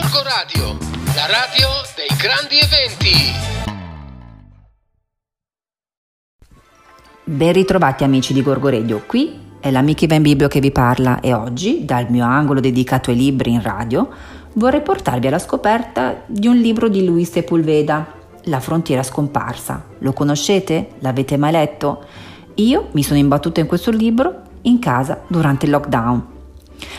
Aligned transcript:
Gorgo 0.00 0.22
Radio, 0.22 0.78
la 1.16 1.26
radio 1.26 1.66
dei 1.96 2.16
grandi 2.16 2.56
eventi. 2.56 3.10
Ben 7.24 7.52
ritrovati 7.52 8.04
amici 8.04 8.32
di 8.32 8.40
Gorgo 8.40 8.68
Radio, 8.68 9.02
qui 9.04 9.56
è 9.58 9.72
l'amica 9.72 10.04
Ivan 10.04 10.22
Biblio 10.22 10.46
che 10.46 10.60
vi 10.60 10.70
parla 10.70 11.18
e 11.18 11.34
oggi, 11.34 11.84
dal 11.84 12.06
mio 12.10 12.24
angolo 12.24 12.60
dedicato 12.60 13.10
ai 13.10 13.16
libri 13.16 13.50
in 13.50 13.60
radio, 13.60 14.08
vorrei 14.52 14.82
portarvi 14.82 15.26
alla 15.26 15.40
scoperta 15.40 16.22
di 16.26 16.46
un 16.46 16.58
libro 16.58 16.88
di 16.88 17.04
Luis 17.04 17.32
Sepulveda, 17.32 18.06
La 18.44 18.60
frontiera 18.60 19.02
scomparsa. 19.02 19.84
Lo 19.98 20.12
conoscete? 20.12 20.90
L'avete 21.00 21.36
mai 21.36 21.50
letto? 21.50 22.04
Io 22.54 22.90
mi 22.92 23.02
sono 23.02 23.18
imbattuta 23.18 23.58
in 23.58 23.66
questo 23.66 23.90
libro 23.90 24.42
in 24.62 24.78
casa 24.78 25.22
durante 25.26 25.64
il 25.64 25.72
lockdown. 25.72 26.26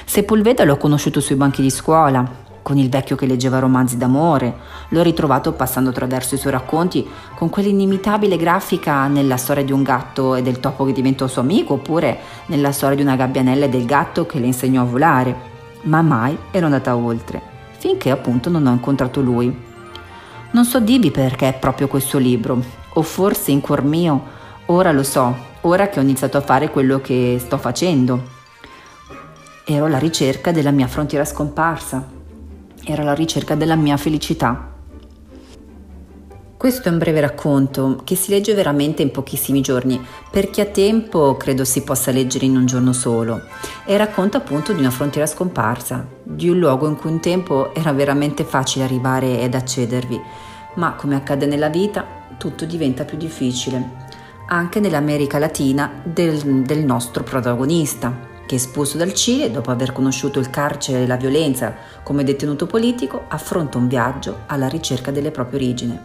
Sepulveda 0.04 0.66
l'ho 0.66 0.76
conosciuto 0.76 1.22
sui 1.22 1.36
banchi 1.36 1.62
di 1.62 1.70
scuola, 1.70 2.48
con 2.70 2.78
il 2.78 2.88
vecchio 2.88 3.16
che 3.16 3.26
leggeva 3.26 3.58
romanzi 3.58 3.98
d'amore, 3.98 4.56
l'ho 4.90 5.02
ritrovato 5.02 5.54
passando 5.54 5.90
attraverso 5.90 6.36
i 6.36 6.38
suoi 6.38 6.52
racconti 6.52 7.04
con 7.34 7.50
quell'inimitabile 7.50 8.38
grafica 8.38 9.08
nella 9.08 9.38
storia 9.38 9.64
di 9.64 9.72
un 9.72 9.82
gatto 9.82 10.36
e 10.36 10.44
del 10.44 10.60
topo 10.60 10.86
che 10.86 10.94
diventò 10.94 11.26
suo 11.26 11.42
amico, 11.42 11.74
oppure 11.74 12.20
nella 12.46 12.72
storia 12.72 12.96
di 12.96 13.02
una 13.02 13.16
gabbianella 13.16 13.66
e 13.66 13.70
del 13.70 13.86
gatto 13.86 14.28
che 14.28 14.38
le 14.38 14.46
insegnò 14.46 14.84
a 14.84 14.86
volare. 14.86 15.36
Ma 15.86 16.04
mai 16.04 16.38
ero 16.52 16.68
andata 16.68 16.96
oltre, 16.96 17.42
finché 17.80 18.12
appunto 18.12 18.52
non 18.52 18.68
ho 18.68 18.72
incontrato 18.72 19.20
lui. 19.20 19.52
Non 20.52 20.64
so 20.64 20.80
dirvi 20.80 21.10
perché 21.10 21.48
è 21.48 21.58
proprio 21.58 21.88
questo 21.88 22.20
libro, 22.20 22.62
o 22.94 23.02
forse 23.02 23.50
in 23.50 23.62
cuor 23.62 23.82
mio, 23.82 24.24
ora 24.68 24.92
lo 24.92 25.02
so, 25.02 25.36
ora 25.62 25.90
che 25.90 25.98
ho 25.98 26.04
iniziato 26.04 26.38
a 26.38 26.42
fare 26.42 26.70
quello 26.70 27.02
che 27.02 27.42
sto 27.44 27.58
facendo. 27.58 28.22
Ero 29.66 29.86
alla 29.86 29.98
ricerca 29.98 30.52
della 30.52 30.70
mia 30.70 30.88
frontiera 30.88 31.26
scomparsa, 31.26 32.18
ero 32.92 33.04
alla 33.04 33.14
ricerca 33.14 33.54
della 33.54 33.76
mia 33.76 33.98
felicità. 33.98 34.74
Questo 36.58 36.90
è 36.90 36.92
un 36.92 36.98
breve 36.98 37.22
racconto 37.22 38.02
che 38.04 38.16
si 38.16 38.32
legge 38.32 38.54
veramente 38.54 39.02
in 39.02 39.12
pochissimi 39.12 39.62
giorni. 39.62 40.04
Per 40.30 40.50
chi 40.50 40.60
ha 40.60 40.66
tempo 40.66 41.38
credo 41.38 41.64
si 41.64 41.84
possa 41.84 42.12
leggere 42.12 42.46
in 42.46 42.58
un 42.58 42.66
giorno 42.66 42.92
solo 42.92 43.44
e 43.86 43.96
racconta 43.96 44.40
appunto 44.40 44.74
di 44.74 44.80
una 44.80 44.90
frontiera 44.90 45.28
scomparsa, 45.28 46.06
di 46.24 46.50
un 46.50 46.58
luogo 46.58 46.88
in 46.88 46.98
cui 46.98 47.12
un 47.12 47.22
tempo 47.22 47.74
era 47.74 47.94
veramente 47.94 48.44
facile 48.44 48.84
arrivare 48.84 49.40
ed 49.40 49.56
accedervi, 49.56 50.20
ma 50.76 50.96
come 50.96 51.16
accade 51.16 51.46
nella 51.46 51.70
vita 51.70 52.06
tutto 52.38 52.66
diventa 52.66 53.06
più 53.06 53.18
difficile, 53.18 54.08
anche 54.48 54.80
nell'America 54.80 55.40
Latina 55.40 56.02
del, 56.04 56.64
del 56.64 56.84
nostro 56.84 57.24
protagonista, 57.24 58.28
che 58.50 58.56
espulso 58.56 58.98
dal 58.98 59.14
Cile 59.14 59.52
dopo 59.52 59.70
aver 59.70 59.94
conosciuto 59.94 60.40
il 60.40 60.50
carcere 60.50 61.04
e 61.04 61.06
la 61.08 61.18
violenza 61.18 61.76
come 62.02 62.24
detenuto 62.24 62.66
politico 62.66 63.26
affronta 63.28 63.78
un 63.78 63.88
viaggio 63.88 64.40
alla 64.48 64.68
ricerca 64.68 65.12
delle 65.12 65.30
proprie 65.30 65.60
origini. 65.60 66.00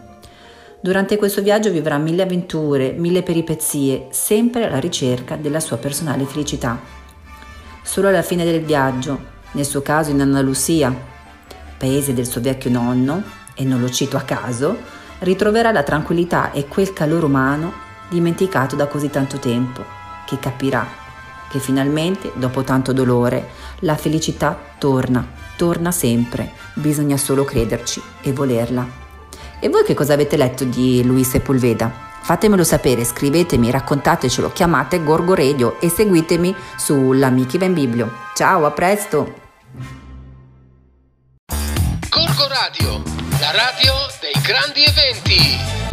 Durante 0.79 1.17
questo 1.17 1.41
viaggio 1.41 1.71
vivrà 1.71 1.97
mille 1.97 2.21
avventure, 2.21 2.91
mille 2.91 3.23
peripezie, 3.23 4.09
sempre 4.11 4.67
alla 4.67 4.77
ricerca 4.77 5.37
della 5.37 5.59
sua 5.59 5.77
personale 5.77 6.25
felicità. 6.25 6.79
Solo 7.81 8.09
alla 8.09 8.21
fine 8.21 8.43
del 8.43 8.61
viaggio, 8.61 9.19
nel 9.53 9.65
suo 9.65 9.81
caso 9.81 10.11
in 10.11 10.21
Andalusia, 10.21 10.95
paese 11.79 12.13
del 12.13 12.27
suo 12.27 12.41
vecchio 12.41 12.69
nonno, 12.69 13.23
e 13.55 13.63
non 13.63 13.81
lo 13.81 13.89
cito 13.89 14.17
a 14.17 14.21
caso, 14.21 14.77
ritroverà 15.21 15.71
la 15.71 15.81
tranquillità 15.81 16.51
e 16.51 16.67
quel 16.67 16.93
calore 16.93 17.25
umano 17.25 17.73
dimenticato 18.07 18.75
da 18.75 18.85
così 18.85 19.09
tanto 19.09 19.39
tempo, 19.39 19.83
che 20.27 20.37
capirà 20.37 21.04
che 21.49 21.59
finalmente, 21.59 22.31
dopo 22.35 22.63
tanto 22.63 22.93
dolore, 22.93 23.49
la 23.79 23.95
felicità 23.95 24.57
torna, 24.77 25.25
torna 25.55 25.91
sempre, 25.91 26.51
bisogna 26.73 27.17
solo 27.17 27.43
crederci 27.43 28.01
e 28.21 28.31
volerla. 28.33 29.03
E 29.59 29.69
voi 29.69 29.83
che 29.83 29.93
cosa 29.93 30.13
avete 30.13 30.37
letto 30.37 30.63
di 30.63 31.03
Luis 31.03 31.29
Sepulveda? 31.29 32.05
Fatemelo 32.21 32.63
sapere, 32.63 33.03
scrivetemi, 33.03 33.69
raccontatecelo, 33.69 34.51
chiamate 34.51 35.03
Gorgo 35.03 35.35
Radio 35.35 35.79
e 35.79 35.89
seguitemi 35.89 36.55
sull'Amichi 36.75 37.57
Ven 37.57 37.73
Biblio. 37.73 38.11
Ciao, 38.33 38.65
a 38.65 38.71
presto! 38.71 39.43
Gorgo 42.09 42.47
Radio, 42.47 43.03
la 43.39 43.51
radio 43.51 43.93
dei 44.19 44.41
grandi 44.41 44.83
eventi. 44.83 45.84